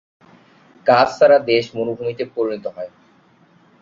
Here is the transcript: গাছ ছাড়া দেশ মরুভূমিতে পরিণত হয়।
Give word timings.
গাছ 0.85 1.07
ছাড়া 1.17 1.37
দেশ 1.49 1.65
মরুভূমিতে 1.75 2.23
পরিণত 2.35 2.65
হয়। 2.75 2.91